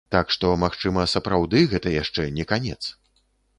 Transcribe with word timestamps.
Так 0.13 0.31
што, 0.35 0.47
магчыма, 0.63 1.03
сапраўды, 1.13 1.61
гэта 1.75 1.95
яшчэ 2.01 2.27
не 2.41 2.49
канец? 2.55 2.81